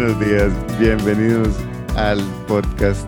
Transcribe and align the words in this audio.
Buenos 0.00 0.18
días, 0.18 0.78
bienvenidos 0.78 1.54
al 1.94 2.20
podcast 2.48 3.06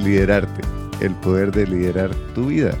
Liderarte, 0.00 0.62
el 1.00 1.14
poder 1.20 1.52
de 1.52 1.64
liderar 1.64 2.12
tu 2.34 2.46
vida. 2.46 2.76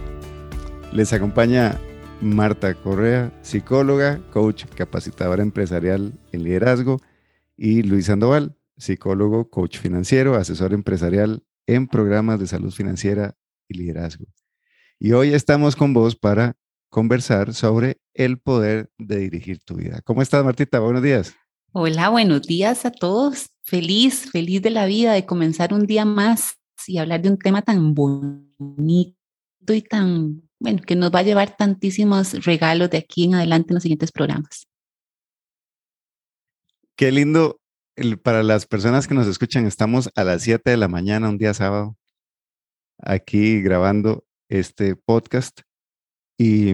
Les 0.90 1.12
acompaña 1.12 1.80
Marta 2.20 2.74
Correa, 2.74 3.32
psicóloga, 3.42 4.18
coach, 4.32 4.64
capacitadora 4.74 5.44
empresarial 5.44 6.14
en 6.32 6.42
liderazgo, 6.42 7.00
y 7.56 7.84
Luis 7.84 8.06
Sandoval, 8.06 8.56
psicólogo, 8.76 9.48
coach 9.50 9.78
financiero, 9.78 10.34
asesor 10.34 10.72
empresarial 10.72 11.44
en 11.68 11.86
programas 11.86 12.40
de 12.40 12.48
salud 12.48 12.72
financiera 12.72 13.36
y 13.68 13.78
liderazgo. 13.78 14.24
Y 14.98 15.12
hoy 15.12 15.32
estamos 15.32 15.76
con 15.76 15.94
vos 15.94 16.16
para 16.16 16.56
conversar 16.88 17.54
sobre 17.54 17.98
el 18.14 18.40
poder 18.40 18.90
de 18.98 19.18
dirigir 19.18 19.60
tu 19.60 19.76
vida. 19.76 20.00
¿Cómo 20.02 20.22
estás, 20.22 20.44
Martita? 20.44 20.80
Buenos 20.80 21.04
días. 21.04 21.36
Hola, 21.76 22.08
buenos 22.08 22.42
días 22.42 22.84
a 22.84 22.92
todos. 22.92 23.50
Feliz, 23.64 24.30
feliz 24.30 24.62
de 24.62 24.70
la 24.70 24.86
vida 24.86 25.12
de 25.12 25.26
comenzar 25.26 25.74
un 25.74 25.86
día 25.86 26.04
más 26.04 26.56
y 26.86 26.98
hablar 26.98 27.20
de 27.20 27.30
un 27.30 27.36
tema 27.36 27.62
tan 27.62 27.94
bonito 27.94 29.16
y 29.66 29.82
tan, 29.82 30.48
bueno, 30.60 30.80
que 30.86 30.94
nos 30.94 31.12
va 31.12 31.18
a 31.18 31.22
llevar 31.24 31.56
tantísimos 31.56 32.44
regalos 32.44 32.90
de 32.90 32.98
aquí 32.98 33.24
en 33.24 33.34
adelante 33.34 33.72
en 33.72 33.74
los 33.74 33.82
siguientes 33.82 34.12
programas. 34.12 34.68
Qué 36.94 37.10
lindo. 37.10 37.58
para 38.22 38.44
las 38.44 38.66
personas 38.66 39.08
que 39.08 39.14
nos 39.14 39.26
escuchan, 39.26 39.66
estamos 39.66 40.10
a 40.14 40.22
las 40.22 40.42
7 40.42 40.70
de 40.70 40.76
la 40.76 40.86
mañana, 40.86 41.28
un 41.28 41.38
día 41.38 41.54
sábado, 41.54 41.96
aquí 42.98 43.60
grabando 43.62 44.24
este 44.48 44.94
podcast. 44.94 45.62
Y 46.38 46.72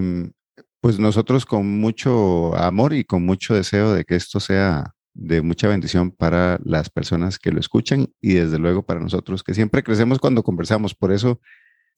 pues 0.80 0.98
nosotros 0.98 1.44
con 1.44 1.80
mucho 1.80 2.56
amor 2.56 2.94
y 2.94 3.04
con 3.04 3.24
mucho 3.24 3.54
deseo 3.54 3.92
de 3.92 4.04
que 4.04 4.16
esto 4.16 4.40
sea 4.40 4.94
de 5.12 5.42
mucha 5.42 5.68
bendición 5.68 6.10
para 6.10 6.58
las 6.64 6.88
personas 6.88 7.38
que 7.38 7.52
lo 7.52 7.60
escuchan 7.60 8.08
y 8.20 8.34
desde 8.34 8.58
luego 8.58 8.82
para 8.82 9.00
nosotros 9.00 9.42
que 9.42 9.54
siempre 9.54 9.82
crecemos 9.82 10.18
cuando 10.18 10.42
conversamos. 10.42 10.94
Por 10.94 11.12
eso 11.12 11.40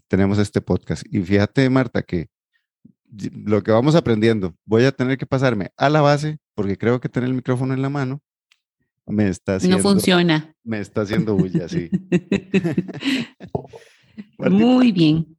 tenemos 0.09 0.39
este 0.39 0.61
podcast. 0.61 1.05
Y 1.11 1.21
fíjate, 1.21 1.69
Marta, 1.71 2.03
que 2.03 2.29
lo 3.45 3.63
que 3.63 3.71
vamos 3.71 3.95
aprendiendo, 3.95 4.55
voy 4.65 4.85
a 4.85 4.93
tener 4.93 5.19
que 5.19 5.27
pasarme 5.27 5.71
a 5.77 5.89
la 5.89 6.01
base 6.01 6.39
porque 6.55 6.77
creo 6.77 7.01
que 7.01 7.09
tener 7.09 7.29
el 7.29 7.35
micrófono 7.35 7.75
en 7.75 7.83
la 7.83 7.91
mano 7.91 8.21
me 9.07 9.29
está 9.29 9.57
haciendo... 9.57 9.77
No 9.77 9.83
funciona. 9.83 10.55
Me 10.65 10.81
está 10.81 11.03
haciendo 11.03 11.37
bulla, 11.37 11.69
sí. 11.69 11.91
Muy 14.39 14.93
bien. 14.93 15.37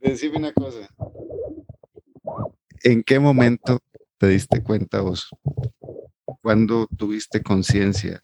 Decime 0.00 0.38
una 0.38 0.52
cosa. 0.52 0.88
¿En 2.84 3.02
qué 3.04 3.20
momento 3.20 3.80
te 4.18 4.28
diste 4.28 4.62
cuenta 4.62 5.00
vos? 5.00 5.28
¿Cuándo 6.42 6.88
tuviste 6.96 7.42
conciencia 7.42 8.22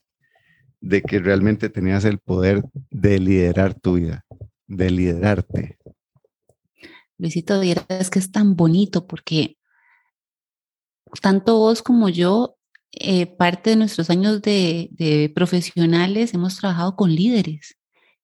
de 0.81 1.03
que 1.03 1.20
realmente 1.20 1.69
tenías 1.69 2.05
el 2.05 2.19
poder 2.19 2.62
de 2.91 3.20
liderar 3.20 3.75
tu 3.75 3.95
vida, 3.95 4.25
de 4.67 4.91
liderarte? 4.91 5.78
Luisito, 7.19 7.61
es 7.62 8.11
que 8.11 8.19
es 8.19 8.33
tan 8.33 8.56
bonito 8.56 9.06
porque 9.06 9.59
tanto 11.22 11.59
vos 11.59 11.83
como 11.83 12.09
yo, 12.09 12.56
eh, 12.93 13.27
parte 13.27 13.70
de 13.70 13.77
nuestros 13.77 14.11
años 14.11 14.43
de 14.43 15.33
profesionales, 15.34 16.34
hemos 16.34 16.56
trabajado 16.56 16.97
con 16.97 17.15
líderes 17.15 17.78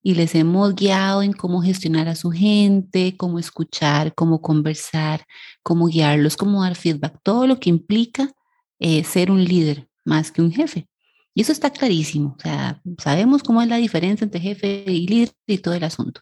y 0.06 0.14
les 0.14 0.34
hemos 0.34 0.74
guiado 0.74 1.22
en 1.22 1.32
cómo 1.32 1.62
gestionar 1.62 2.08
a 2.08 2.14
su 2.14 2.30
gente, 2.30 3.16
cómo 3.16 3.38
escuchar, 3.38 4.14
cómo 4.14 4.42
conversar, 4.42 5.24
cómo 5.62 5.86
guiarlos, 5.86 6.36
cómo 6.36 6.62
dar 6.62 6.76
feedback, 6.76 7.18
todo 7.22 7.46
lo 7.46 7.58
que 7.58 7.70
implica 7.70 8.30
eh, 8.78 9.02
ser 9.02 9.30
un 9.30 9.42
líder 9.42 9.88
más 10.04 10.30
que 10.30 10.42
un 10.42 10.52
jefe. 10.52 10.86
Y 11.32 11.40
eso 11.40 11.52
está 11.52 11.70
clarísimo, 11.70 12.36
o 12.38 12.40
sea, 12.42 12.82
sabemos 12.98 13.42
cómo 13.42 13.62
es 13.62 13.68
la 13.68 13.78
diferencia 13.78 14.26
entre 14.26 14.40
jefe 14.40 14.84
y 14.86 15.06
líder 15.06 15.30
y 15.46 15.58
todo 15.58 15.72
el 15.72 15.84
asunto. 15.84 16.20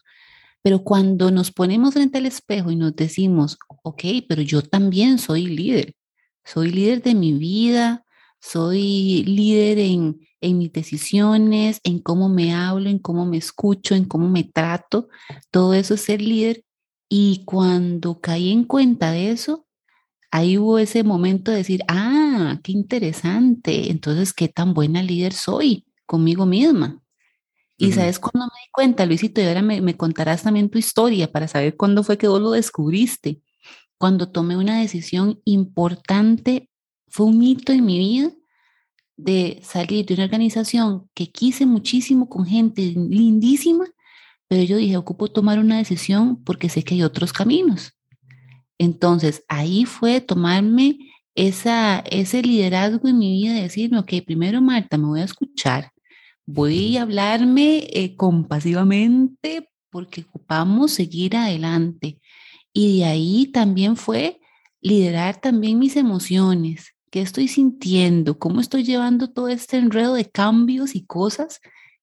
Pero 0.61 0.83
cuando 0.85 1.29
nos 1.29 1.51
ponemos 1.51 1.93
frente 1.93 2.19
al 2.19 2.25
espejo 2.25 2.71
y 2.71 2.77
nos 2.77 2.95
decimos, 2.95 3.57
ok, 3.83 4.01
pero 4.29 4.41
yo 4.41 4.61
también 4.61 5.19
soy 5.19 5.47
líder, 5.47 5.93
soy 6.45 6.71
líder 6.71 7.03
de 7.03 7.15
mi 7.15 7.33
vida, 7.33 8.05
soy 8.43 9.23
líder 9.23 9.79
en, 9.79 10.19
en 10.41 10.57
mis 10.57 10.73
decisiones, 10.73 11.79
en 11.83 11.99
cómo 11.99 12.27
me 12.27 12.53
hablo, 12.53 12.89
en 12.89 12.99
cómo 12.99 13.25
me 13.25 13.37
escucho, 13.37 13.95
en 13.95 14.03
cómo 14.03 14.27
me 14.29 14.43
trato. 14.43 15.07
Todo 15.49 15.73
eso 15.73 15.93
es 15.93 16.01
ser 16.01 16.21
líder. 16.21 16.65
Y 17.07 17.43
cuando 17.45 18.19
caí 18.19 18.51
en 18.51 18.65
cuenta 18.65 19.11
de 19.11 19.31
eso, 19.31 19.65
ahí 20.29 20.57
hubo 20.57 20.77
ese 20.77 21.03
momento 21.03 21.51
de 21.51 21.57
decir, 21.57 21.83
ah, 21.87 22.59
qué 22.63 22.73
interesante. 22.73 23.89
Entonces, 23.89 24.33
qué 24.33 24.49
tan 24.49 24.73
buena 24.73 25.01
líder 25.01 25.31
soy 25.31 25.85
conmigo 26.05 26.45
misma. 26.45 27.01
Y 27.77 27.93
sabes 27.93 28.19
cuándo 28.19 28.45
me 28.45 28.59
di 28.61 28.69
cuenta, 28.71 29.05
Luisito, 29.05 29.41
y 29.41 29.45
ahora 29.45 29.61
me, 29.61 29.81
me, 29.81 29.95
contarás 29.95 30.43
también 30.43 30.69
tu 30.69 30.77
historia 30.77 31.31
para 31.31 31.47
saber 31.47 31.75
cuándo 31.77 32.03
fue 32.03 32.17
que 32.17 32.27
vos 32.27 32.41
lo 32.41 32.51
descubriste. 32.51 33.41
Cuando 33.97 34.31
tomé 34.31 34.57
una 34.57 34.79
decisión 34.79 35.41
importante, 35.45 36.69
fue 37.13 37.27
un 37.27 37.43
hito 37.43 37.71
en 37.71 37.85
mi 37.85 37.99
vida 37.99 38.31
de 39.17 39.61
salir 39.63 40.03
de 40.03 40.15
una 40.15 40.23
organización 40.23 41.07
que 41.13 41.31
quise 41.31 41.67
muchísimo 41.67 42.27
con 42.27 42.43
gente 42.43 42.81
lindísima, 42.81 43.85
pero 44.47 44.63
yo 44.63 44.77
dije, 44.77 44.97
ocupo 44.97 45.27
tomar 45.27 45.59
una 45.59 45.77
decisión 45.77 46.43
porque 46.43 46.69
sé 46.69 46.83
que 46.83 46.95
hay 46.95 47.03
otros 47.03 47.31
caminos. 47.31 47.93
Entonces, 48.79 49.43
ahí 49.47 49.85
fue 49.85 50.21
tomarme 50.21 50.97
esa, 51.35 51.99
ese 51.99 52.41
liderazgo 52.41 53.07
en 53.07 53.19
mi 53.19 53.31
vida, 53.33 53.53
de 53.53 53.61
decirme, 53.61 53.99
ok, 53.99 54.13
primero 54.25 54.59
Marta, 54.59 54.97
me 54.97 55.05
voy 55.05 55.21
a 55.21 55.25
escuchar, 55.25 55.91
voy 56.47 56.97
a 56.97 57.03
hablarme 57.03 57.87
eh, 57.93 58.15
compasivamente 58.15 59.69
porque 59.91 60.21
ocupamos 60.21 60.93
seguir 60.93 61.37
adelante. 61.37 62.19
Y 62.73 62.97
de 62.97 63.05
ahí 63.05 63.51
también 63.53 63.97
fue 63.97 64.41
liderar 64.81 65.39
también 65.39 65.77
mis 65.77 65.95
emociones, 65.95 66.92
¿Qué 67.13 67.21
estoy 67.21 67.47
sintiendo? 67.47 68.39
¿Cómo 68.39 68.59
estoy 68.59 68.83
llevando 68.83 69.29
todo 69.29 69.47
este 69.47 69.77
enredo 69.77 70.15
de 70.15 70.31
cambios 70.31 70.95
y 70.95 71.05
cosas 71.05 71.61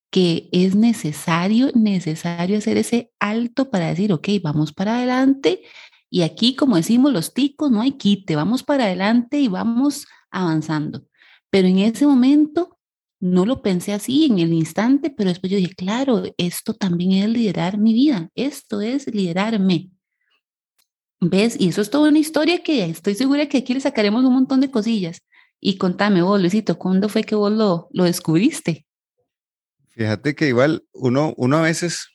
que 0.09 0.49
es 0.53 0.77
necesario, 0.77 1.73
necesario 1.75 2.59
hacer 2.59 2.77
ese 2.77 3.11
alto 3.19 3.73
para 3.73 3.89
decir, 3.89 4.13
ok, 4.13 4.29
vamos 4.41 4.73
para 4.73 4.99
adelante 4.99 5.63
y 6.11 6.23
aquí, 6.23 6.55
como 6.55 6.77
decimos 6.77 7.13
los 7.13 7.35
ticos, 7.35 7.73
no 7.73 7.81
hay 7.81 7.91
quite, 7.99 8.37
vamos 8.37 8.63
para 8.63 8.85
adelante 8.85 9.41
y 9.41 9.49
vamos 9.49 10.07
avanzando. 10.31 11.05
Pero 11.51 11.67
en 11.67 11.81
ese 11.81 12.07
momento 12.07 12.79
no 13.19 13.47
lo 13.47 13.63
pensé 13.63 13.93
así 13.93 14.27
en 14.27 14.39
el 14.39 14.53
instante, 14.53 15.11
pero 15.11 15.31
después 15.31 15.51
yo 15.51 15.57
dije, 15.57 15.75
claro, 15.75 16.23
esto 16.37 16.73
también 16.73 17.25
es 17.25 17.29
liderar 17.31 17.79
mi 17.79 17.95
vida, 17.95 18.31
esto 18.37 18.81
es 18.81 19.13
liderarme. 19.13 19.91
¿Ves? 21.21 21.57
Y 21.61 21.69
eso 21.69 21.83
es 21.83 21.91
toda 21.91 22.09
una 22.09 22.19
historia 22.19 22.63
que 22.63 22.85
estoy 22.85 23.15
segura 23.15 23.49
que 23.49 23.59
aquí 23.59 23.75
le 23.75 23.81
sacaremos 23.81 24.25
un 24.25 24.33
montón 24.33 24.61
de 24.61 24.71
cosillas. 24.71 25.23
Y 25.61 25.77
contame 25.77 26.23
vos, 26.23 26.41
Luisito, 26.41 26.79
¿cuándo 26.79 27.09
fue 27.09 27.25
que 27.25 27.35
vos 27.35 27.53
lo, 27.53 27.89
lo 27.93 28.05
descubriste? 28.05 28.87
Fíjate 29.91 30.35
que 30.35 30.49
igual 30.49 30.85
uno, 30.93 31.35
uno 31.37 31.59
a 31.59 31.63
veces 31.63 32.09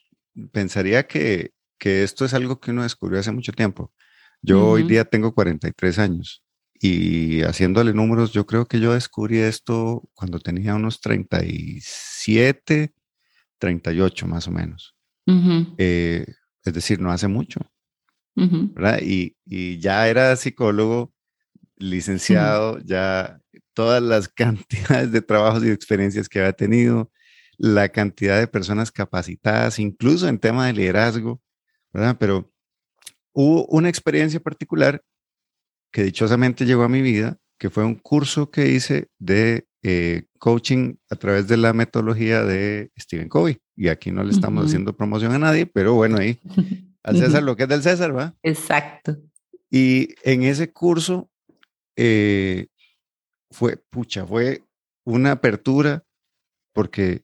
pensaría 0.52 1.06
que, 1.06 1.52
que 1.78 2.04
esto 2.04 2.26
es 2.26 2.34
algo 2.34 2.60
que 2.60 2.72
uno 2.72 2.82
descubrió 2.82 3.20
hace 3.20 3.32
mucho 3.32 3.52
tiempo. 3.52 3.94
Yo 4.42 4.68
hoy 4.70 4.84
día 4.84 5.06
tengo 5.06 5.34
43 5.34 6.00
años 6.00 6.44
y 6.74 7.42
haciéndole 7.44 7.94
números, 7.94 8.32
yo 8.32 8.46
creo 8.46 8.66
que 8.68 8.80
yo 8.80 8.94
descubrí 8.94 9.40
esto 9.40 10.04
cuando 10.14 10.40
tenía 10.40 10.76
unos 10.76 11.02
37, 11.02 12.94
38 13.58 14.28
más 14.28 14.48
o 14.48 14.52
menos. 14.52 14.96
Eh, 15.78 16.26
es 16.64 16.74
decir, 16.74 17.00
no 17.00 17.12
hace 17.12 17.28
mucho. 17.28 17.62
Y, 19.02 19.36
ya 19.80 20.08
era 20.08 20.36
psicólogo, 20.36 21.14
licenciado, 21.78 22.80
ya 22.80 23.40
todas 23.74 24.02
las 24.02 24.28
cantidades 24.36 25.12
de 25.12 25.22
trabajos 25.22 25.64
y 25.64 25.70
experiencias 25.70 26.30
que 26.30 26.40
había 26.40 26.54
tenido, 26.54 27.12
la 27.58 27.90
cantidad 27.90 28.40
de 28.40 28.48
personas 28.48 28.92
capacitadas, 28.92 29.80
incluso 29.80 30.28
en 30.28 30.40
tema 30.40 30.68
de 30.68 30.74
liderazgo, 30.74 31.42
¿verdad? 31.94 32.18
Pero 32.20 32.52
hubo 33.34 33.66
una 33.68 33.88
experiencia 33.88 34.40
particular 34.42 35.02
que 35.92 36.04
dichosamente 36.04 36.66
llegó 36.66 36.84
a 36.84 36.90
mi 36.90 37.02
vida, 37.02 37.38
que 37.58 37.70
fue 37.70 37.86
un 37.86 37.96
curso 37.96 38.52
que 38.52 38.68
hice 38.68 39.08
de 39.18 39.68
eh, 39.84 40.26
coaching 40.40 40.96
a 41.10 41.16
través 41.16 41.48
de 41.48 41.56
la 41.56 41.72
metodología 41.72 42.44
de 42.44 42.92
Stephen 43.00 43.30
Covey. 43.30 43.60
Y 43.78 43.88
aquí 43.88 44.12
no 44.12 44.24
le 44.24 44.32
estamos 44.32 44.66
haciendo 44.66 44.98
promoción 44.98 45.32
a 45.32 45.40
nadie, 45.40 45.66
pero 45.66 45.94
bueno, 45.94 46.18
ahí 46.18 46.40
al 47.06 47.18
César 47.18 47.44
lo 47.44 47.56
que 47.56 47.64
es 47.64 47.70
del 47.70 47.84
César, 47.84 48.18
¿va? 48.18 48.36
Exacto. 48.42 49.16
Y 49.70 50.16
en 50.24 50.44
ese 50.44 50.74
curso 50.74 51.30
eh, 51.96 52.68
fue, 53.52 53.78
pucha, 53.78 54.26
fue 54.26 54.64
una 55.04 55.34
apertura 55.34 56.04
porque 56.74 57.24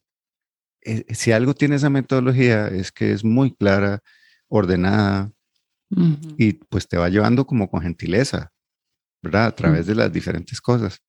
eh, 0.82 1.04
si 1.14 1.32
algo 1.32 1.56
tiene 1.56 1.78
esa 1.78 1.90
metodología 1.90 2.68
es 2.68 2.92
que 2.92 3.12
es 3.12 3.24
muy 3.24 3.56
clara, 3.56 4.02
ordenada 4.48 5.32
y 6.38 6.54
pues 6.54 6.88
te 6.88 6.98
va 6.98 7.10
llevando 7.10 7.46
como 7.46 7.70
con 7.70 7.82
gentileza, 7.82 8.54
¿verdad? 9.22 9.46
A 9.48 9.56
través 9.56 9.88
de 9.88 9.96
las 9.96 10.12
diferentes 10.12 10.62
cosas. 10.62 11.02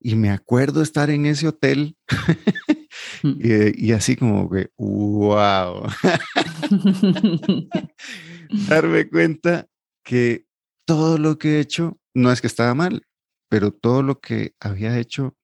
Y 0.00 0.16
me 0.16 0.30
acuerdo 0.30 0.82
estar 0.82 1.10
en 1.10 1.26
ese 1.26 1.48
hotel 1.48 1.96
y, 3.22 3.88
y, 3.88 3.92
así 3.92 4.16
como 4.16 4.48
que, 4.50 4.70
wow. 4.76 5.86
Darme 8.68 9.08
cuenta 9.08 9.68
que 10.04 10.46
todo 10.86 11.18
lo 11.18 11.38
que 11.38 11.56
he 11.56 11.60
hecho 11.60 11.98
no 12.14 12.30
es 12.32 12.40
que 12.40 12.46
estaba 12.46 12.74
mal, 12.74 13.06
pero 13.48 13.72
todo 13.72 14.02
lo 14.02 14.20
que 14.20 14.54
había 14.60 14.98
hecho, 14.98 15.36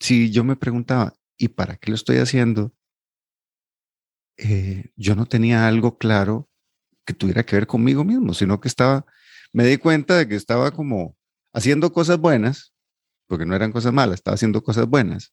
si 0.00 0.30
yo 0.30 0.44
me 0.44 0.56
preguntaba, 0.56 1.14
¿y 1.38 1.48
para 1.48 1.76
qué 1.76 1.90
lo 1.90 1.94
estoy 1.94 2.18
haciendo? 2.18 2.72
Eh, 4.36 4.92
yo 4.96 5.14
no 5.14 5.26
tenía 5.26 5.66
algo 5.66 5.98
claro 5.98 6.48
que 7.04 7.14
tuviera 7.14 7.44
que 7.44 7.56
ver 7.56 7.66
conmigo 7.66 8.04
mismo, 8.04 8.34
sino 8.34 8.60
que 8.60 8.68
estaba, 8.68 9.06
me 9.52 9.64
di 9.66 9.78
cuenta 9.78 10.16
de 10.16 10.28
que 10.28 10.36
estaba 10.36 10.70
como 10.70 11.16
haciendo 11.52 11.92
cosas 11.92 12.18
buenas, 12.18 12.74
porque 13.26 13.46
no 13.46 13.54
eran 13.54 13.72
cosas 13.72 13.92
malas, 13.92 14.16
estaba 14.16 14.34
haciendo 14.34 14.62
cosas 14.62 14.86
buenas, 14.86 15.32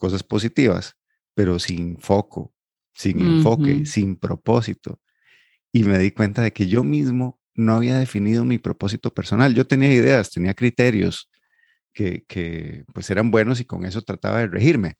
cosas 0.00 0.24
positivas, 0.24 0.96
pero 1.34 1.60
sin 1.60 1.98
foco, 1.98 2.52
sin 2.92 3.20
enfoque, 3.20 3.86
sin 3.86 4.16
propósito. 4.16 5.00
Y 5.72 5.84
me 5.84 5.98
di 5.98 6.10
cuenta 6.10 6.42
de 6.42 6.52
que 6.52 6.66
yo 6.66 6.82
mismo 6.82 7.38
no 7.54 7.74
había 7.74 7.98
definido 7.98 8.44
mi 8.44 8.58
propósito 8.58 9.14
personal. 9.14 9.54
Yo 9.54 9.66
tenía 9.66 9.92
ideas, 9.92 10.30
tenía 10.30 10.54
criterios 10.54 11.30
que, 11.92 12.24
que 12.26 12.84
pues 12.92 13.08
eran 13.10 13.30
buenos 13.30 13.60
y 13.60 13.64
con 13.64 13.84
eso 13.84 14.02
trataba 14.02 14.40
de 14.40 14.48
regirme 14.48 14.96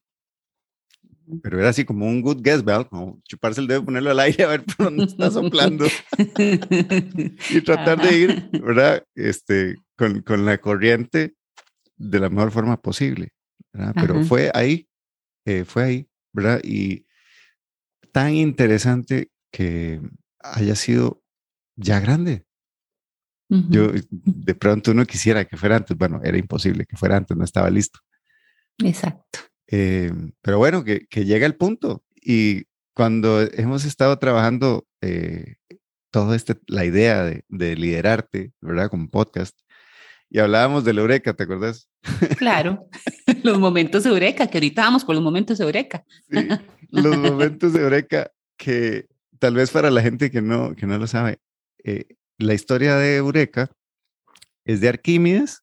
pero 1.43 1.59
era 1.61 1.69
así 1.69 1.85
como 1.85 2.07
un 2.07 2.21
good 2.21 2.43
guess, 2.43 2.65
¿verdad? 2.65 2.87
Como 2.89 3.21
chuparse 3.25 3.61
el 3.61 3.67
dedo, 3.67 3.85
ponerlo 3.85 4.11
al 4.11 4.21
aire 4.21 4.45
a 4.45 4.49
ver 4.49 4.65
por 4.65 4.87
dónde 4.87 5.05
está 5.05 5.31
soplando 5.31 5.87
y 7.51 7.61
tratar 7.63 8.01
de 8.03 8.19
ir, 8.19 8.51
¿verdad? 8.61 9.05
Este, 9.15 9.77
con, 9.97 10.23
con, 10.23 10.45
la 10.45 10.59
corriente 10.59 11.35
de 11.97 12.21
la 12.21 12.29
mejor 12.29 12.51
forma 12.51 12.81
posible, 12.81 13.33
¿verdad? 13.73 13.95
Pero 13.95 14.25
fue 14.25 14.51
ahí, 14.55 14.89
eh, 15.51 15.65
fue 15.65 15.85
ahí, 15.85 16.09
¿verdad? 16.33 16.61
Y 16.63 17.07
tan 18.13 18.35
interesante 18.35 19.31
que 19.51 20.01
haya 20.39 20.75
sido 20.75 21.23
ya 21.77 22.01
grande. 22.01 22.45
Yo 23.69 23.91
de 24.13 24.55
pronto 24.55 24.93
uno 24.93 25.05
quisiera 25.05 25.45
que 25.45 25.57
fuera 25.57 25.75
antes, 25.75 25.97
bueno, 25.97 26.21
era 26.23 26.39
imposible 26.39 26.87
que 26.87 26.97
fuera 26.97 27.17
antes, 27.17 27.37
no 27.37 27.43
estaba 27.43 27.69
listo. 27.69 27.99
Exacto. 28.79 29.41
Eh, 29.67 30.13
pero 30.41 30.59
bueno, 30.59 30.85
que, 30.85 31.07
que, 31.09 31.25
llega 31.25 31.47
el 31.47 31.57
punto. 31.57 32.05
Y 32.15 32.67
cuando 32.95 33.41
hemos 33.41 33.85
estado 33.85 34.17
trabajando 34.21 34.87
eh, 35.01 35.57
todo 36.13 36.35
este, 36.35 36.61
la 36.69 36.85
idea 36.85 37.25
de, 37.25 37.45
de, 37.49 37.75
liderarte, 37.75 38.53
¿verdad? 38.61 38.89
Con 38.89 39.09
podcast, 39.09 39.59
y 40.31 40.39
hablábamos 40.39 40.85
de 40.85 40.95
la 40.95 41.01
Eureka, 41.01 41.35
¿te 41.35 41.43
acuerdas? 41.43 41.89
Claro, 42.39 42.89
los 43.43 43.59
momentos 43.59 44.05
de 44.05 44.11
Eureka, 44.11 44.47
que 44.47 44.59
ahorita 44.59 44.83
vamos 44.83 45.05
por 45.05 45.15
los 45.15 45.25
momentos 45.25 45.59
de 45.59 45.65
Eureka. 45.65 46.05
Sí, 46.31 46.49
los 46.91 47.17
momentos 47.17 47.73
de 47.73 47.81
Eureka 47.81 48.31
que 48.57 49.07
tal 49.39 49.55
vez 49.55 49.71
para 49.71 49.91
la 49.91 50.03
gente 50.03 50.31
que 50.31 50.41
no, 50.41 50.75
que 50.77 50.87
no 50.87 50.99
lo 50.99 51.07
sabe, 51.07 51.39
eh, 51.83 52.07
la 52.39 52.55
historia 52.55 52.97
de 52.97 53.17
Eureka 53.17 53.71
es 54.65 54.81
de 54.81 54.89
Arquímedes 54.89 55.63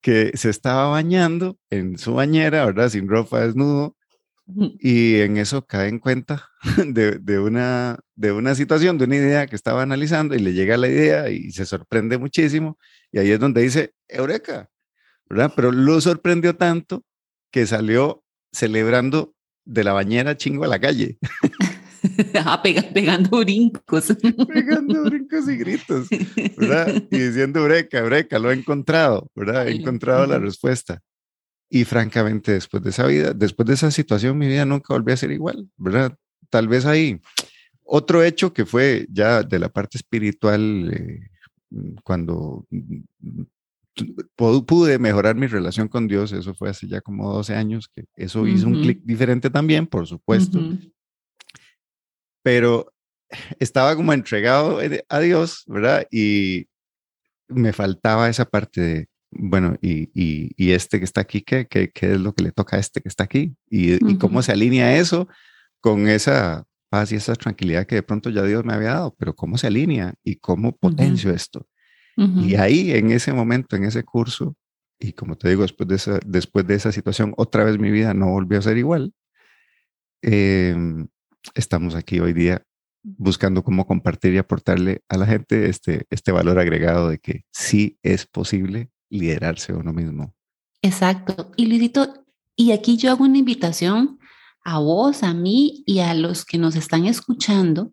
que 0.00 0.30
se 0.36 0.50
estaba 0.50 0.88
bañando 0.88 1.58
en 1.70 1.98
su 1.98 2.14
bañera, 2.14 2.64
¿verdad? 2.66 2.90
Sin 2.90 3.08
ropa, 3.08 3.40
desnudo, 3.40 3.96
y 4.78 5.16
en 5.16 5.36
eso 5.38 5.66
cae 5.66 5.88
en 5.88 5.98
cuenta 5.98 6.48
de, 6.86 7.18
de, 7.18 7.38
una, 7.40 7.98
de 8.14 8.32
una 8.32 8.54
situación, 8.54 8.98
de 8.98 9.04
una 9.04 9.16
idea 9.16 9.46
que 9.46 9.56
estaba 9.56 9.82
analizando 9.82 10.34
y 10.34 10.38
le 10.38 10.52
llega 10.52 10.76
la 10.76 10.88
idea 10.88 11.30
y 11.30 11.50
se 11.50 11.66
sorprende 11.66 12.18
muchísimo, 12.18 12.78
y 13.16 13.18
ahí 13.18 13.30
es 13.30 13.40
donde 13.40 13.62
dice, 13.62 13.94
Eureka, 14.08 14.68
¿verdad? 15.30 15.50
Pero 15.56 15.72
lo 15.72 15.98
sorprendió 16.02 16.54
tanto 16.54 17.02
que 17.50 17.66
salió 17.66 18.22
celebrando 18.52 19.34
de 19.64 19.84
la 19.84 19.94
bañera 19.94 20.36
chingo 20.36 20.64
a 20.64 20.68
la 20.68 20.78
calle. 20.78 21.18
Ah, 22.34 22.62
pegando 22.62 23.38
brincos. 23.38 24.16
Pegando 24.54 25.02
brincos 25.04 25.48
y 25.48 25.56
gritos, 25.56 26.08
¿verdad? 26.56 27.02
Y 27.10 27.18
diciendo, 27.18 27.58
Eureka, 27.58 27.98
Eureka, 27.98 28.38
lo 28.38 28.52
he 28.52 28.54
encontrado, 28.54 29.28
¿verdad? 29.34 29.66
He 29.66 29.72
encontrado 29.72 30.24
la 30.24 30.38
respuesta. 30.38 31.00
Y 31.68 31.84
francamente, 31.84 32.52
después 32.52 32.84
de 32.84 32.90
esa 32.90 33.06
vida, 33.06 33.32
después 33.32 33.66
de 33.66 33.74
esa 33.74 33.90
situación, 33.90 34.38
mi 34.38 34.46
vida 34.46 34.64
nunca 34.64 34.94
volvió 34.94 35.14
a 35.14 35.16
ser 35.16 35.32
igual, 35.32 35.68
¿verdad? 35.76 36.16
Tal 36.48 36.68
vez 36.68 36.86
ahí. 36.86 37.20
Otro 37.82 38.22
hecho 38.22 38.52
que 38.52 38.66
fue 38.66 39.06
ya 39.10 39.42
de 39.42 39.58
la 39.58 39.68
parte 39.68 39.98
espiritual, 39.98 40.92
eh, 40.92 41.35
cuando 42.02 42.66
pude 44.66 44.98
mejorar 44.98 45.36
mi 45.36 45.46
relación 45.46 45.88
con 45.88 46.06
Dios, 46.06 46.32
eso 46.32 46.54
fue 46.54 46.70
hace 46.70 46.86
ya 46.86 47.00
como 47.00 47.32
12 47.32 47.54
años, 47.54 47.88
que 47.94 48.04
eso 48.14 48.46
hizo 48.46 48.66
un 48.66 48.82
clic 48.82 49.00
diferente 49.02 49.50
también, 49.50 49.86
por 49.86 50.06
supuesto 50.06 50.60
pero 52.46 52.94
estaba 53.58 53.96
como 53.96 54.12
entregado 54.12 54.80
eh, 54.80 55.04
a 55.08 55.18
Dios, 55.18 55.64
¿verdad? 55.66 56.06
Y 56.12 56.68
me 57.48 57.72
faltaba 57.72 58.28
esa 58.28 58.44
parte 58.44 58.80
de, 58.80 59.08
bueno, 59.32 59.76
y, 59.82 60.10
y, 60.14 60.70
este 60.70 61.00
que 61.00 61.04
está 61.04 61.22
aquí, 61.22 61.40
¿qué, 61.40 61.66
¿qué, 61.66 61.90
qué, 61.90 62.12
es 62.12 62.20
lo 62.20 62.32
que 62.34 62.44
le 62.44 62.52
toca 62.52 62.76
a 62.76 62.78
este 62.78 63.00
que 63.00 63.08
está 63.08 63.24
aquí? 63.24 63.56
Y, 63.68 63.94
y, 63.94 64.16
cómo 64.16 64.42
se 64.42 64.52
alinea 64.52 64.96
eso 64.96 65.26
con 65.80 66.06
esa 66.06 66.64
paz 66.88 67.12
y 67.12 67.16
esa 67.16 67.34
tranquilidad 67.34 67.86
que 67.86 67.96
de 67.96 68.02
pronto 68.02 68.30
ya 68.30 68.42
Dios 68.42 68.64
me 68.64 68.74
había 68.74 68.94
dado, 68.94 69.14
pero 69.18 69.34
cómo 69.34 69.58
se 69.58 69.66
alinea 69.66 70.14
y 70.22 70.36
cómo 70.36 70.76
potencio 70.76 71.32
esto. 71.32 71.66
Y 72.16 72.54
ahí, 72.54 72.92
en 72.92 73.10
ese 73.10 73.34
momento, 73.34 73.76
en 73.76 73.84
ese 73.84 74.02
curso, 74.02 74.56
y 74.98 75.12
como 75.12 75.36
te 75.36 75.50
digo, 75.50 75.62
después 75.62 75.86
de 75.86 75.96
esa, 75.96 76.18
después 76.24 76.66
de 76.66 76.74
esa 76.74 76.90
situación, 76.90 77.34
otra 77.36 77.62
vez 77.62 77.78
mi 77.78 77.90
vida 77.90 78.14
no 78.14 78.30
volvió 78.30 78.58
a 78.58 78.62
ser 78.62 78.78
igual. 78.78 79.12
Eh, 80.22 80.74
estamos 81.54 81.94
aquí 81.94 82.18
hoy 82.18 82.32
día 82.32 82.62
buscando 83.02 83.62
cómo 83.62 83.86
compartir 83.86 84.34
y 84.34 84.38
aportarle 84.38 85.02
a 85.08 85.16
la 85.16 85.26
gente 85.26 85.68
este, 85.68 86.06
este 86.10 86.32
valor 86.32 86.58
agregado 86.58 87.10
de 87.10 87.18
que 87.18 87.44
sí 87.52 87.98
es 88.02 88.26
posible 88.26 88.90
liderarse 89.10 89.74
uno 89.74 89.92
mismo. 89.92 90.34
Exacto. 90.82 91.52
Y 91.56 91.66
Lidito, 91.66 92.24
y 92.56 92.72
aquí 92.72 92.96
yo 92.96 93.10
hago 93.10 93.24
una 93.24 93.38
invitación 93.38 94.18
a 94.66 94.78
vos, 94.78 95.22
a 95.22 95.32
mí 95.32 95.84
y 95.86 96.00
a 96.00 96.14
los 96.14 96.44
que 96.44 96.58
nos 96.58 96.76
están 96.76 97.06
escuchando 97.06 97.92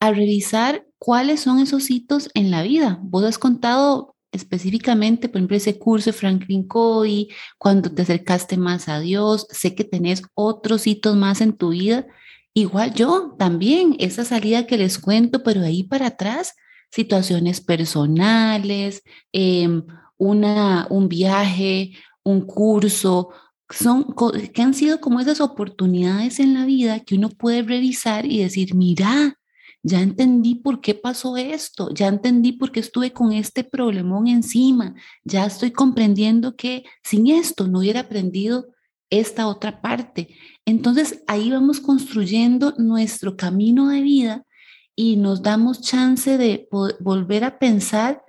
a 0.00 0.10
revisar 0.10 0.86
cuáles 0.98 1.40
son 1.40 1.60
esos 1.60 1.90
hitos 1.90 2.28
en 2.34 2.50
la 2.50 2.62
vida. 2.62 2.98
Vos 3.02 3.24
has 3.24 3.38
contado 3.38 4.16
específicamente, 4.32 5.28
por 5.28 5.38
ejemplo, 5.38 5.56
ese 5.56 5.78
curso 5.78 6.10
de 6.10 6.16
Franklin 6.16 6.66
Covey, 6.66 7.28
cuando 7.58 7.92
te 7.92 8.02
acercaste 8.02 8.56
más 8.56 8.88
a 8.88 8.98
Dios, 8.98 9.46
sé 9.50 9.74
que 9.74 9.84
tenés 9.84 10.22
otros 10.34 10.86
hitos 10.86 11.16
más 11.16 11.40
en 11.40 11.52
tu 11.52 11.70
vida 11.70 12.06
Igual 12.54 12.94
yo 12.94 13.34
también, 13.38 13.96
esa 13.98 14.24
salida 14.24 14.66
que 14.66 14.76
les 14.76 14.98
cuento, 14.98 15.42
pero 15.42 15.62
ahí 15.62 15.84
para 15.84 16.08
atrás, 16.08 16.54
situaciones 16.90 17.62
personales, 17.62 19.02
em, 19.32 19.84
una, 20.18 20.86
un 20.90 21.08
viaje, 21.08 21.92
un 22.22 22.42
curso, 22.42 23.30
son 23.72 24.14
que 24.52 24.62
han 24.62 24.74
sido 24.74 25.00
como 25.00 25.20
esas 25.20 25.40
oportunidades 25.40 26.40
en 26.40 26.54
la 26.54 26.64
vida 26.64 27.00
que 27.00 27.16
uno 27.16 27.28
puede 27.30 27.62
revisar 27.62 28.26
y 28.26 28.38
decir, 28.42 28.74
mira, 28.74 29.38
ya 29.82 30.00
entendí 30.00 30.54
por 30.54 30.80
qué 30.80 30.94
pasó 30.94 31.36
esto, 31.36 31.92
ya 31.92 32.06
entendí 32.06 32.52
por 32.52 32.70
qué 32.70 32.80
estuve 32.80 33.12
con 33.12 33.32
este 33.32 33.64
problemón 33.64 34.28
encima, 34.28 34.94
ya 35.24 35.44
estoy 35.44 35.72
comprendiendo 35.72 36.54
que 36.54 36.84
sin 37.02 37.26
esto 37.26 37.66
no 37.66 37.80
hubiera 37.80 38.00
aprendido 38.00 38.68
esta 39.10 39.46
otra 39.48 39.80
parte. 39.80 40.36
Entonces 40.64 41.22
ahí 41.26 41.50
vamos 41.50 41.80
construyendo 41.80 42.74
nuestro 42.78 43.36
camino 43.36 43.88
de 43.88 44.00
vida 44.02 44.46
y 44.94 45.16
nos 45.16 45.42
damos 45.42 45.80
chance 45.80 46.38
de 46.38 46.68
volver 47.00 47.44
a 47.44 47.58
pensar 47.58 48.22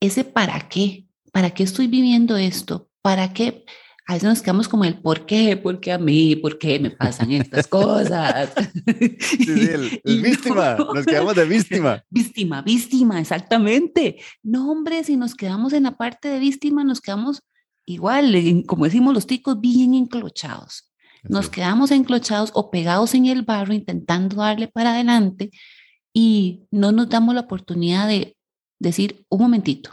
ese 0.00 0.24
para 0.24 0.68
qué, 0.68 1.06
para 1.32 1.50
qué 1.50 1.64
estoy 1.64 1.86
viviendo 1.86 2.36
esto, 2.36 2.88
para 3.02 3.32
qué. 3.32 3.64
A 4.06 4.14
veces 4.14 4.28
nos 4.28 4.42
quedamos 4.42 4.68
como 4.68 4.84
el 4.84 5.00
por 5.00 5.26
qué, 5.26 5.56
por 5.56 5.78
qué 5.78 5.92
a 5.92 5.98
mí, 5.98 6.34
por 6.34 6.58
qué 6.58 6.80
me 6.80 6.90
pasan 6.90 7.30
estas 7.32 7.66
cosas. 7.66 8.50
Sí, 9.20 9.68
el, 9.70 10.00
víctima, 10.22 10.76
nos 10.76 11.06
quedamos 11.06 11.34
de 11.34 11.44
víctima. 11.44 12.04
Víctima, 12.10 12.62
víctima, 12.62 13.20
exactamente. 13.20 14.16
No, 14.42 14.70
hombre, 14.70 15.04
si 15.04 15.16
nos 15.16 15.34
quedamos 15.34 15.72
en 15.72 15.84
la 15.84 15.96
parte 15.96 16.28
de 16.28 16.38
víctima, 16.38 16.84
nos 16.84 17.00
quedamos 17.00 17.42
igual, 17.86 18.64
como 18.66 18.84
decimos 18.84 19.14
los 19.14 19.26
ticos, 19.26 19.60
bien 19.60 19.94
enclochados. 19.94 20.92
Nos 21.24 21.48
quedamos 21.48 21.90
enclochados 21.92 22.50
o 22.54 22.70
pegados 22.70 23.14
en 23.14 23.26
el 23.26 23.42
barro 23.42 23.72
intentando 23.72 24.36
darle 24.36 24.68
para 24.68 24.92
adelante 24.92 25.50
y 26.12 26.64
no 26.70 26.90
nos 26.90 27.08
damos 27.08 27.34
la 27.34 27.42
oportunidad 27.42 28.08
de 28.08 28.36
decir, 28.80 29.24
un 29.28 29.42
momentito, 29.42 29.92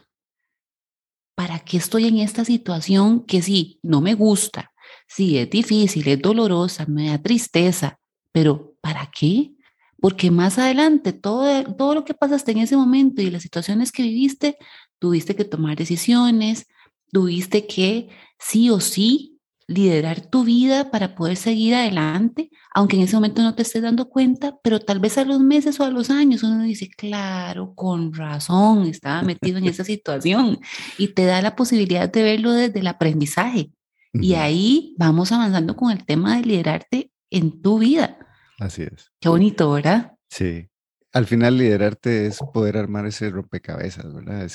¿para 1.40 1.60
qué 1.60 1.78
estoy 1.78 2.06
en 2.06 2.18
esta 2.18 2.44
situación 2.44 3.22
que 3.26 3.42
sí, 3.42 3.80
no 3.82 4.02
me 4.02 4.14
gusta, 4.14 4.74
sí, 5.08 5.38
es 5.38 5.50
difícil, 5.50 6.06
es 6.10 6.22
dolorosa, 6.22 6.86
me 6.86 7.08
da 7.08 7.22
tristeza, 7.22 7.98
pero 8.34 8.76
¿para 8.82 9.10
qué? 9.18 9.54
Porque 10.02 10.32
más 10.32 10.60
adelante, 10.60 11.14
todo, 11.14 11.64
todo 11.76 11.96
lo 11.96 12.04
que 12.04 12.14
pasaste 12.14 12.52
en 12.52 12.58
ese 12.58 12.76
momento 12.76 13.22
y 13.22 13.32
las 13.32 13.42
situaciones 13.42 13.94
que 13.94 14.04
viviste, 14.04 14.58
tuviste 15.00 15.34
que 15.34 15.46
tomar 15.46 15.78
decisiones, 15.78 16.68
tuviste 17.10 17.66
que 17.66 18.10
sí 18.38 18.70
o 18.70 18.82
sí 18.82 19.29
liderar 19.70 20.22
tu 20.22 20.44
vida 20.44 20.90
para 20.90 21.14
poder 21.14 21.38
seguir 21.38 21.76
adelante, 21.76 22.50
aunque 22.74 22.96
en 22.96 23.04
ese 23.04 23.16
momento 23.16 23.44
no 23.44 23.54
te 23.54 23.62
estés 23.62 23.84
dando 23.84 24.10
cuenta, 24.10 24.58
pero 24.64 24.80
tal 24.80 25.00
vez 25.00 25.20
a 25.20 25.26
los 25.26 25.40
meses 25.40 25.80
o 25.80 25.84
a 25.84 25.92
los 25.92 26.10
años 26.10 26.42
uno 26.42 26.64
dice, 26.64 26.90
claro, 26.90 27.76
con 27.76 28.12
razón, 28.12 28.88
estaba 28.88 29.22
metido 29.22 29.60
en 29.60 29.66
esa 29.66 29.84
situación 29.84 30.60
y 30.98 31.10
te 31.10 31.26
da 31.26 31.44
la 31.44 31.56
posibilidad 31.56 32.12
de 32.12 32.24
verlo 32.24 32.52
desde 32.52 32.80
el 32.80 32.88
aprendizaje. 32.88 33.72
Y 34.12 34.34
ahí 34.34 34.96
vamos 34.98 35.32
avanzando 35.32 35.76
con 35.76 35.92
el 35.92 36.04
tema 36.04 36.38
de 36.38 36.46
liderarte 36.46 37.12
en 37.30 37.62
tu 37.62 37.78
vida. 37.78 38.18
Así 38.58 38.82
es. 38.82 39.12
Qué 39.20 39.30
bonito, 39.30 39.72
¿verdad? 39.72 40.14
Sí. 40.32 40.68
Al 41.14 41.28
final 41.28 41.58
liderarte 41.58 42.26
es 42.26 42.40
poder 42.54 42.76
armar 42.76 43.06
ese 43.06 43.30
rompecabezas, 43.30 44.12
¿verdad? 44.12 44.50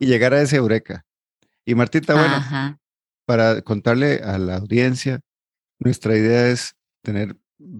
Y 0.00 0.06
llegar 0.06 0.34
a 0.34 0.42
ese 0.42 0.56
eureka. 0.56 1.04
Y 1.64 1.76
Martita, 1.76 2.14
bueno, 2.14 2.78
para 3.26 3.60
contarle 3.62 4.22
a 4.22 4.38
la 4.38 4.56
audiencia, 4.56 5.20
nuestra 5.78 6.16
idea 6.16 6.48
es 6.48 6.74
tener 7.02 7.36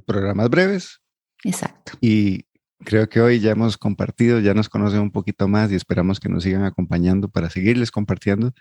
programas 0.07 0.51
breves. 0.51 1.01
Exacto. 1.45 1.93
Y 2.01 2.47
creo 2.85 3.09
que 3.09 3.21
hoy 3.21 3.41
ya 3.41 3.53
hemos 3.53 3.79
compartido, 3.79 4.41
ya 4.41 4.55
nos 4.55 4.69
conocen 4.69 5.01
un 5.01 5.11
poquito 5.11 5.49
más 5.49 5.71
y 5.71 5.77
esperamos 5.77 6.21
que 6.21 6.29
nos 6.29 6.43
sigan 6.43 6.65
acompañando 6.65 7.29
para 7.29 7.49
seguirles 7.49 7.91
compartiendo 7.91 8.53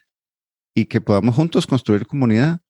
y 0.74 0.86
que 0.86 1.02
podamos 1.02 1.36
juntos 1.36 1.68
construir 1.68 2.06
comunidad. 2.06 2.62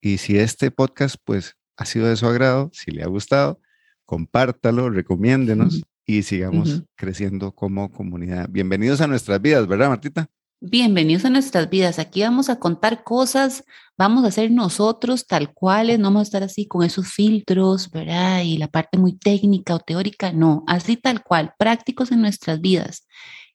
Y 0.00 0.18
si 0.18 0.38
este 0.38 0.70
podcast, 0.70 1.16
pues, 1.24 1.56
ha 1.76 1.86
sido 1.86 2.06
de 2.06 2.16
su 2.16 2.26
agrado, 2.26 2.70
si 2.72 2.90
le 2.90 3.02
ha 3.02 3.06
gustado, 3.06 3.60
compártalo, 4.04 4.90
recomiéndenos 4.90 5.82
y 6.04 6.22
sigamos 6.22 6.84
creciendo 6.96 7.52
como 7.52 7.90
comunidad. 7.90 8.48
Bienvenidos 8.50 9.00
a 9.00 9.06
nuestras 9.06 9.40
vidas, 9.40 9.66
¿verdad, 9.66 9.88
Martita? 9.88 10.28
Bienvenidos 10.66 11.26
a 11.26 11.30
nuestras 11.30 11.68
vidas. 11.68 11.98
Aquí 11.98 12.22
vamos 12.22 12.48
a 12.48 12.58
contar 12.58 13.04
cosas, 13.04 13.64
vamos 13.98 14.24
a 14.24 14.30
ser 14.30 14.50
nosotros 14.50 15.26
tal 15.26 15.52
cuales, 15.52 15.98
no 15.98 16.06
vamos 16.06 16.20
a 16.20 16.22
estar 16.22 16.42
así 16.42 16.66
con 16.66 16.82
esos 16.82 17.12
filtros, 17.12 17.90
¿verdad? 17.90 18.40
Y 18.42 18.56
la 18.56 18.68
parte 18.68 18.96
muy 18.96 19.14
técnica 19.14 19.74
o 19.74 19.78
teórica, 19.78 20.32
no, 20.32 20.64
así 20.66 20.96
tal 20.96 21.22
cual, 21.22 21.52
prácticos 21.58 22.12
en 22.12 22.22
nuestras 22.22 22.62
vidas. 22.62 23.06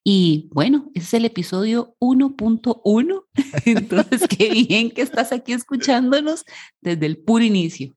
Y 0.03 0.49
bueno, 0.51 0.91
ese 0.93 1.05
es 1.07 1.13
el 1.15 1.25
episodio 1.25 1.95
1.1. 1.99 3.23
Entonces, 3.65 4.27
qué 4.27 4.51
bien 4.51 4.91
que 4.91 5.01
estás 5.01 5.31
aquí 5.31 5.53
escuchándonos 5.53 6.45
desde 6.79 7.07
el 7.07 7.17
puro 7.17 7.43
inicio. 7.43 7.95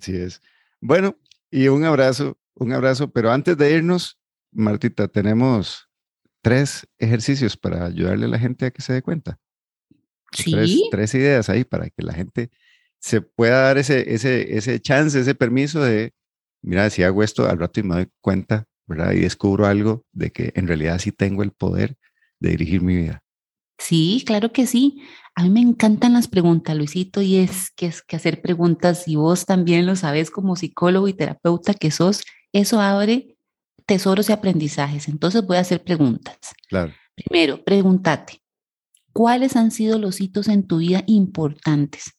Así 0.00 0.16
es. 0.16 0.40
Bueno, 0.80 1.14
y 1.50 1.68
un 1.68 1.84
abrazo, 1.84 2.38
un 2.54 2.72
abrazo, 2.72 3.10
pero 3.10 3.30
antes 3.30 3.58
de 3.58 3.70
irnos, 3.70 4.18
Martita, 4.50 5.08
tenemos 5.08 5.90
tres 6.44 6.86
ejercicios 6.98 7.56
para 7.56 7.86
ayudarle 7.86 8.26
a 8.26 8.28
la 8.28 8.38
gente 8.38 8.66
a 8.66 8.70
que 8.70 8.82
se 8.82 8.92
dé 8.92 9.00
cuenta. 9.00 9.38
Sí. 10.30 10.88
Tres, 10.90 11.14
ideas 11.14 11.48
ahí 11.48 11.64
para 11.64 11.88
que 11.88 12.02
la 12.02 12.12
gente 12.12 12.50
se 12.98 13.22
pueda 13.22 13.62
dar 13.62 13.78
ese, 13.78 14.12
ese, 14.14 14.54
ese 14.56 14.78
chance, 14.78 15.18
ese 15.18 15.34
permiso 15.34 15.82
de, 15.82 16.12
mira, 16.60 16.90
si 16.90 17.02
hago 17.02 17.22
esto 17.22 17.48
al 17.48 17.58
rato 17.58 17.80
y 17.80 17.84
me 17.84 17.94
doy 17.94 18.08
cuenta, 18.20 18.66
¿verdad? 18.86 19.12
Y 19.12 19.20
descubro 19.20 19.64
algo 19.66 20.04
de 20.12 20.32
que 20.32 20.52
en 20.54 20.66
realidad 20.66 20.98
sí 20.98 21.12
tengo 21.12 21.42
el 21.42 21.50
poder 21.52 21.96
de 22.40 22.50
dirigir 22.50 22.82
mi 22.82 22.96
vida. 22.96 23.22
Sí, 23.78 24.22
claro 24.26 24.52
que 24.52 24.66
sí. 24.66 25.02
A 25.34 25.44
mí 25.44 25.50
me 25.50 25.60
encantan 25.60 26.12
las 26.12 26.28
preguntas, 26.28 26.76
Luisito, 26.76 27.22
y 27.22 27.36
es 27.36 27.70
que 27.70 27.86
es 27.86 28.02
que 28.02 28.16
hacer 28.16 28.42
preguntas, 28.42 29.08
y 29.08 29.16
vos 29.16 29.46
también 29.46 29.86
lo 29.86 29.96
sabes 29.96 30.30
como 30.30 30.56
psicólogo 30.56 31.08
y 31.08 31.14
terapeuta 31.14 31.72
que 31.72 31.90
sos, 31.90 32.22
eso 32.52 32.80
abre 32.80 33.33
tesoros 33.86 34.28
y 34.28 34.32
aprendizajes. 34.32 35.08
Entonces 35.08 35.46
voy 35.46 35.56
a 35.56 35.60
hacer 35.60 35.82
preguntas. 35.82 36.36
Claro. 36.68 36.92
Primero, 37.14 37.62
pregúntate, 37.62 38.42
¿cuáles 39.12 39.56
han 39.56 39.70
sido 39.70 39.98
los 39.98 40.20
hitos 40.20 40.48
en 40.48 40.66
tu 40.66 40.78
vida 40.78 41.04
importantes? 41.06 42.12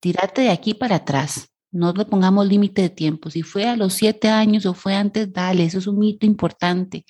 Tírate 0.00 0.42
de 0.42 0.50
aquí 0.50 0.74
para 0.74 0.96
atrás. 0.96 1.48
No 1.70 1.92
le 1.92 2.04
pongamos 2.04 2.46
límite 2.46 2.82
de 2.82 2.90
tiempo. 2.90 3.30
Si 3.30 3.42
fue 3.42 3.66
a 3.66 3.76
los 3.76 3.94
siete 3.94 4.28
años 4.28 4.66
o 4.66 4.74
fue 4.74 4.94
antes, 4.94 5.32
dale, 5.32 5.64
eso 5.64 5.78
es 5.78 5.86
un 5.86 6.02
hito 6.02 6.26
importante. 6.26 7.04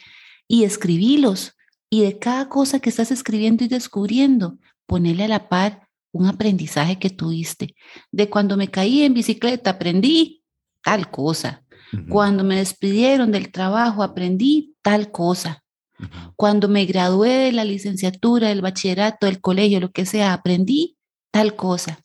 Y 0.46 0.64
escribílos. 0.64 1.56
Y 1.90 2.02
de 2.02 2.18
cada 2.18 2.48
cosa 2.48 2.80
que 2.80 2.90
estás 2.90 3.10
escribiendo 3.10 3.64
y 3.64 3.68
descubriendo, 3.68 4.58
ponele 4.86 5.24
a 5.24 5.28
la 5.28 5.48
par 5.48 5.88
un 6.12 6.26
aprendizaje 6.26 6.98
que 6.98 7.10
tuviste. 7.10 7.74
De 8.12 8.30
cuando 8.30 8.56
me 8.56 8.70
caí 8.70 9.02
en 9.02 9.14
bicicleta, 9.14 9.70
aprendí 9.70 10.44
tal 10.82 11.10
cosa. 11.10 11.63
Cuando 12.08 12.44
me 12.44 12.56
despidieron 12.56 13.32
del 13.32 13.50
trabajo 13.50 14.02
aprendí 14.02 14.76
tal 14.82 15.10
cosa. 15.10 15.62
Cuando 16.36 16.68
me 16.68 16.84
gradué 16.86 17.30
de 17.30 17.52
la 17.52 17.64
licenciatura, 17.64 18.48
del 18.48 18.60
bachillerato, 18.60 19.26
del 19.26 19.40
colegio, 19.40 19.80
lo 19.80 19.90
que 19.90 20.06
sea, 20.06 20.32
aprendí 20.32 20.98
tal 21.30 21.56
cosa. 21.56 22.00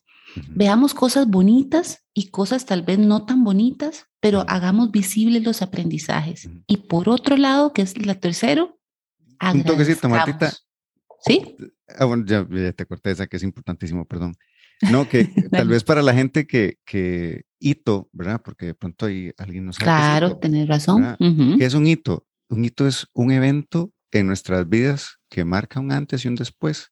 Veamos 0.50 0.94
cosas 0.94 1.28
bonitas 1.28 2.04
y 2.14 2.30
cosas 2.30 2.66
tal 2.66 2.84
vez 2.84 3.00
no 3.00 3.26
tan 3.26 3.44
bonitas, 3.44 4.06
pero 4.20 4.46
hagamos 4.48 4.92
visibles 4.92 5.44
los 5.44 5.62
aprendizajes. 5.62 6.50
Y 6.68 6.78
por 6.78 7.10
otro 7.10 7.36
lado, 7.36 7.74
que 7.74 7.82
es 7.82 8.06
la 8.06 8.16
tercero, 8.16 8.80
un 9.54 9.64
toquecito, 9.64 10.10
Martita. 10.10 10.54
¿Sí? 11.22 11.56
Ah, 11.88 12.06
bueno, 12.06 12.26
ya, 12.26 12.46
te 12.74 12.86
corté 12.86 13.12
esa 13.12 13.28
que 13.28 13.38
es 13.38 13.44
importantísimo, 13.44 14.06
perdón. 14.06 14.36
No, 14.92 15.08
que 15.08 15.26
tal 15.52 15.68
vez 15.68 15.84
para 15.84 16.02
la 16.02 16.14
gente 16.14 16.48
que, 16.48 16.78
que 16.86 17.44
hito, 17.60 18.10
¿verdad? 18.12 18.42
Porque 18.44 18.68
de 18.68 18.74
pronto 18.74 19.06
hay 19.06 19.32
alguien 19.38 19.66
no 19.66 19.74
sabe. 19.74 19.86
Claro, 19.86 20.38
tenés 20.38 20.68
razón. 20.68 21.16
¿Qué 21.58 21.66
es 21.66 21.74
un 21.74 21.88
hito? 21.88 22.26
Un 22.50 22.66
hito 22.66 22.88
es 22.88 23.08
un 23.14 23.32
evento 23.32 23.92
en 24.12 24.28
nuestras 24.28 24.68
vidas 24.68 25.20
que 25.30 25.46
marca 25.46 25.80
un 25.80 25.92
antes 25.92 26.26
y 26.26 26.28
un 26.28 26.36
después. 26.36 26.92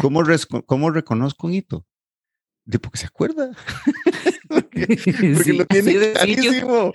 ¿Cómo, 0.00 0.22
¿Cómo, 0.64 0.90
reconozco 0.90 1.46
un 1.46 1.54
hito? 1.54 1.86
De 2.66 2.80
porque 2.80 2.98
se 2.98 3.06
acuerda. 3.06 3.52
porque, 4.48 5.52
lo 5.52 5.64
tiene 5.66 6.12
clarísimo. 6.12 6.92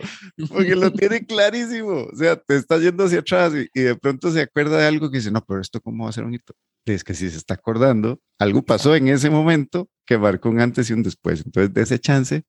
Porque 0.50 0.76
lo 0.76 0.92
tiene 0.92 1.26
clarísimo. 1.26 2.08
O 2.12 2.16
sea, 2.16 2.36
te 2.36 2.58
está 2.58 2.78
yendo 2.78 3.06
hacia 3.06 3.20
atrás 3.20 3.54
y, 3.56 3.70
y, 3.74 3.84
de 3.84 3.96
pronto 3.96 4.30
se 4.32 4.42
acuerda 4.42 4.78
de 4.78 4.86
algo 4.86 5.10
que 5.10 5.18
dice, 5.18 5.32
no, 5.32 5.44
pero 5.46 5.62
esto 5.62 5.80
cómo 5.80 6.04
va 6.04 6.10
a 6.10 6.14
ser 6.14 6.26
un 6.26 6.34
hito. 6.34 6.54
Es 6.86 7.06
que 7.06 7.14
si 7.14 7.30
se 7.30 7.38
está 7.38 7.54
acordando, 7.54 8.20
algo 8.38 8.64
pasó 8.64 8.96
en 8.96 9.08
ese 9.08 9.30
momento 9.30 9.90
que 10.06 10.18
marcó 10.18 10.50
un 10.50 10.60
antes 10.60 10.90
y 10.90 10.94
un 10.94 11.04
después. 11.04 11.44
Entonces, 11.46 11.74
de 11.74 11.82
ese 11.82 12.00
chance, 12.00 12.44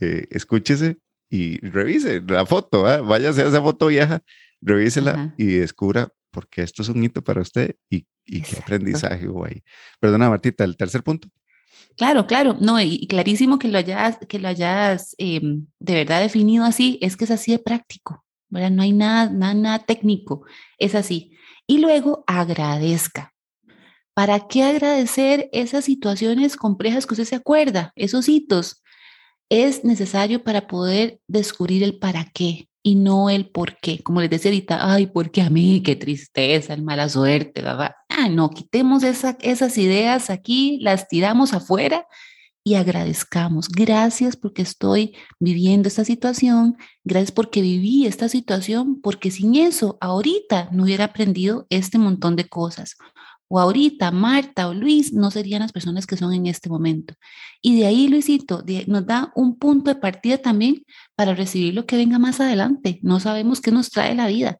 eh, 0.00 0.26
escúchese 0.30 0.98
y 1.30 1.58
revise 1.58 2.20
la 2.22 2.44
foto, 2.46 2.92
¿eh? 2.92 3.00
váyase 3.00 3.42
a 3.42 3.48
esa 3.48 3.62
foto 3.62 3.86
vieja, 3.86 4.22
revísela 4.60 5.34
y 5.38 5.58
descubra 5.58 6.12
por 6.32 6.48
qué 6.48 6.62
esto 6.62 6.82
es 6.82 6.88
un 6.88 7.04
hito 7.04 7.22
para 7.22 7.42
usted 7.42 7.76
y, 7.88 8.06
y 8.24 8.42
qué 8.42 8.58
aprendizaje 8.58 9.28
hubo 9.28 9.44
ahí. 9.44 9.62
Perdona, 10.00 10.28
Martita, 10.28 10.64
el 10.64 10.76
tercer 10.76 11.02
punto. 11.02 11.28
Claro, 12.00 12.26
claro, 12.26 12.56
no, 12.58 12.80
y, 12.80 13.06
clarísimo 13.08 13.58
que 13.58 13.68
lo 13.68 13.76
hayas, 13.76 14.16
que 14.26 14.38
lo 14.38 14.48
hayas 14.48 15.14
em, 15.18 15.66
de 15.80 15.92
verdad 15.96 16.22
definido 16.22 16.64
así, 16.64 16.98
es 17.02 17.14
que 17.14 17.24
es 17.24 17.30
así 17.30 17.52
de 17.52 17.58
práctico, 17.58 18.24
¿verdad? 18.48 18.70
No 18.70 18.82
hay 18.82 18.92
nada, 18.92 19.28
nada, 19.28 19.52
nada 19.52 19.78
técnico, 19.80 20.46
es 20.78 20.94
así. 20.94 21.36
Y 21.66 21.76
luego 21.76 22.24
agradezca. 22.26 23.34
¿Para 24.14 24.48
qué 24.48 24.62
agradecer 24.62 25.50
esas 25.52 25.84
situaciones 25.84 26.56
complejas 26.56 27.04
que 27.06 27.12
usted 27.12 27.26
se 27.26 27.36
acuerda, 27.36 27.92
esos 27.96 28.30
hitos? 28.30 28.82
Es 29.50 29.84
necesario 29.84 30.42
para 30.42 30.68
poder 30.68 31.20
descubrir 31.28 31.82
el 31.82 31.98
para 31.98 32.24
qué 32.32 32.69
y 32.82 32.94
no 32.94 33.30
el 33.30 33.50
por 33.50 33.76
qué. 33.78 34.02
Como 34.02 34.20
les 34.20 34.30
decía 34.30 34.50
ahorita, 34.50 34.92
ay, 34.92 35.06
¿por 35.06 35.30
qué 35.30 35.42
a 35.42 35.50
mí? 35.50 35.82
Qué 35.82 35.96
tristeza, 35.96 36.74
el 36.74 36.82
mala 36.82 37.08
suerte, 37.08 37.62
¿verdad? 37.62 37.92
Ah, 38.08 38.28
no, 38.28 38.50
quitemos 38.50 39.02
esas 39.02 39.78
ideas 39.78 40.30
aquí, 40.30 40.78
las 40.80 41.08
tiramos 41.08 41.52
afuera 41.52 42.06
y 42.64 42.74
agradezcamos. 42.74 43.68
Gracias 43.68 44.36
porque 44.36 44.62
estoy 44.62 45.14
viviendo 45.38 45.88
esta 45.88 46.04
situación, 46.04 46.76
gracias 47.04 47.32
porque 47.32 47.62
viví 47.62 48.06
esta 48.06 48.28
situación, 48.28 49.00
porque 49.00 49.30
sin 49.30 49.56
eso 49.56 49.98
ahorita 50.00 50.68
no 50.72 50.84
hubiera 50.84 51.04
aprendido 51.06 51.66
este 51.70 51.98
montón 51.98 52.36
de 52.36 52.48
cosas 52.48 52.96
o 53.52 53.58
ahorita 53.58 54.12
Marta 54.12 54.68
o 54.68 54.74
Luis 54.74 55.12
no 55.12 55.32
serían 55.32 55.62
las 55.62 55.72
personas 55.72 56.06
que 56.06 56.16
son 56.16 56.32
en 56.32 56.46
este 56.46 56.68
momento. 56.68 57.14
Y 57.60 57.76
de 57.76 57.86
ahí, 57.86 58.06
Luisito, 58.06 58.62
nos 58.86 59.06
da 59.06 59.32
un 59.34 59.58
punto 59.58 59.92
de 59.92 60.00
partida 60.00 60.38
también 60.38 60.84
para 61.16 61.34
recibir 61.34 61.74
lo 61.74 61.84
que 61.84 61.96
venga 61.96 62.20
más 62.20 62.38
adelante. 62.38 63.00
No 63.02 63.18
sabemos 63.18 63.60
qué 63.60 63.72
nos 63.72 63.90
trae 63.90 64.14
la 64.14 64.28
vida. 64.28 64.58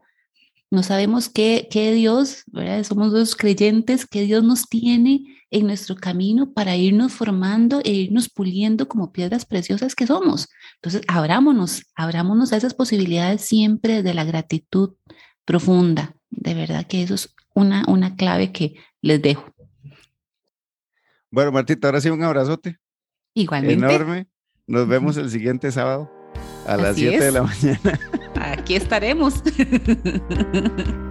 No 0.73 0.83
sabemos 0.83 1.29
qué, 1.29 1.69
qué 1.71 1.93
Dios, 1.93 2.45
somos 2.83 3.13
dos 3.13 3.37
creyentes, 3.37 4.07
qué 4.07 4.23
Dios 4.23 4.43
nos 4.43 4.69
tiene 4.69 5.23
en 5.51 5.67
nuestro 5.67 5.95
camino 5.95 6.53
para 6.53 6.77
irnos 6.77 7.13
formando 7.13 7.81
e 7.85 7.93
irnos 7.93 8.29
puliendo 8.29 8.89
como 8.89 9.13
piedras 9.13 9.45
preciosas 9.45 9.95
que 9.95 10.09
somos. 10.09 10.49
Entonces, 10.77 11.03
abrámonos, 11.07 11.85
abrámonos 11.95 12.53
a 12.53 12.57
esas 12.57 12.75
posibilidades 12.75 13.43
siempre 13.43 14.03
de 14.03 14.15
la 14.15 14.25
gratitud 14.25 14.95
profunda. 15.45 16.17
De 16.31 16.55
verdad 16.55 16.87
que 16.87 17.03
eso 17.03 17.15
es 17.15 17.35
una, 17.55 17.85
una 17.89 18.17
clave 18.17 18.53
que 18.53 18.77
les 19.03 19.21
dejo. 19.21 19.53
Bueno, 21.31 21.53
Martita, 21.53 21.89
ahora 21.89 22.01
sí 22.01 22.11
un 22.11 22.23
abrazote. 22.23 22.79
Igualmente. 23.35 23.85
Enorme. 23.85 24.27
Nos 24.67 24.89
vemos 24.89 25.17
el 25.17 25.31
siguiente 25.31 25.71
sábado 25.73 26.11
a 26.67 26.77
las 26.77 26.97
7 26.97 27.25
de 27.25 27.33
la 27.33 27.43
mañana. 27.43 28.01
Aquí 28.37 28.75
estaremos. 28.75 29.43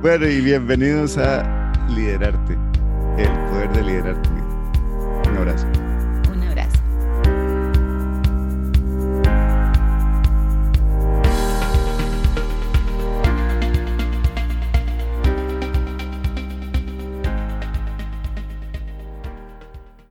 Bueno, 0.01 0.29
y 0.29 0.39
bienvenidos 0.39 1.17
a 1.17 1.73
Liderarte, 1.89 2.53
el 3.17 3.29
poder 3.49 3.69
de 3.73 3.83
liderar 3.83 4.21
tu 4.21 4.29
vida. 4.29 5.29
Un 5.29 5.37
abrazo. 5.37 5.67